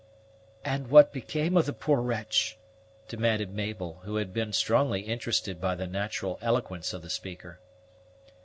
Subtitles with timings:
[0.65, 2.57] "And what became of the poor wretch?"
[3.07, 7.59] demanded Mabel, who had been strongly interested by the natural eloquence of the speaker.